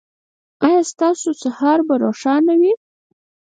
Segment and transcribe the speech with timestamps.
[0.65, 2.73] ایا ستاسو سهار به روښانه وي؟